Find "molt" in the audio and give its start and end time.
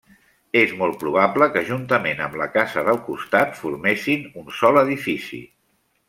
0.79-0.95